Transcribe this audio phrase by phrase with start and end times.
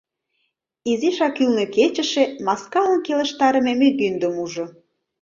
[0.91, 4.65] Изишак ӱлнӧ кечыше маскалан келыштарыме мӱгиндым ужо.